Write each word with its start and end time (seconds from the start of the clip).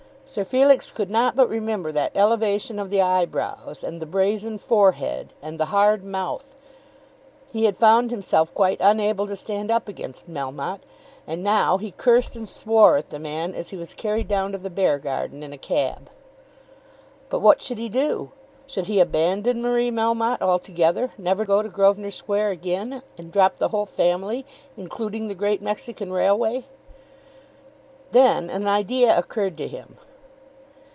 Sir 0.33 0.45
Felix 0.45 0.91
could 0.91 1.09
not 1.11 1.35
but 1.35 1.49
remember 1.49 1.91
that 1.91 2.15
elevation 2.15 2.79
of 2.79 2.89
the 2.89 3.01
eyebrows, 3.01 3.83
and 3.83 4.01
the 4.01 4.05
brazen 4.05 4.59
forehead, 4.59 5.33
and 5.41 5.59
the 5.59 5.65
hard 5.75 6.05
mouth. 6.05 6.55
He 7.51 7.65
had 7.65 7.75
found 7.75 8.11
himself 8.11 8.53
quite 8.53 8.77
unable 8.79 9.27
to 9.27 9.35
stand 9.35 9.69
up 9.69 9.89
against 9.89 10.29
Melmotte, 10.29 10.83
and 11.27 11.43
now 11.43 11.77
he 11.79 11.91
cursed 11.91 12.37
and 12.37 12.47
swore 12.47 12.95
at 12.95 13.09
the 13.09 13.19
man 13.19 13.53
as 13.53 13.71
he 13.71 13.75
was 13.75 13.93
carried 13.93 14.29
down 14.29 14.53
to 14.53 14.57
the 14.57 14.69
Beargarden 14.69 15.43
in 15.43 15.51
a 15.51 15.57
cab. 15.57 16.09
But 17.27 17.41
what 17.41 17.59
should 17.61 17.77
he 17.77 17.89
do? 17.89 18.31
Should 18.65 18.85
he 18.85 19.01
abandon 19.01 19.61
Marie 19.61 19.91
Melmotte 19.91 20.41
altogether, 20.41 21.11
never 21.17 21.43
go 21.43 21.61
to 21.61 21.67
Grosvenor 21.67 22.09
Square 22.11 22.51
again, 22.51 23.01
and 23.17 23.33
drop 23.33 23.57
the 23.57 23.67
whole 23.67 23.85
family, 23.85 24.45
including 24.77 25.27
the 25.27 25.35
Great 25.35 25.61
Mexican 25.61 26.13
Railway? 26.13 26.63
Then 28.11 28.49
an 28.49 28.65
idea 28.65 29.17
occurred 29.17 29.57
to 29.57 29.67
him. 29.67 29.97